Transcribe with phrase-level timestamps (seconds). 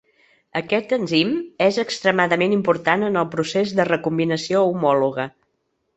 [0.59, 5.29] Aquest enzim és extremadament important en el procés de recombinació homòloga